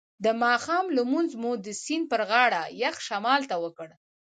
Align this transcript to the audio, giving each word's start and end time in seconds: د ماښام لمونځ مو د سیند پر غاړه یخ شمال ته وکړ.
د 0.23 0.27
ماښام 0.43 0.85
لمونځ 0.97 1.31
مو 1.41 1.51
د 1.65 1.67
سیند 1.83 2.05
پر 2.11 2.21
غاړه 2.29 2.61
یخ 2.83 2.95
شمال 3.07 3.41
ته 3.49 3.55
وکړ. 3.63 3.87